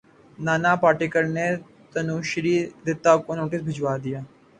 [0.39, 1.45] نانا پاٹیکر نے
[1.93, 2.55] تنوشری
[2.85, 4.19] دتہ کو نوٹس بھجوا دیا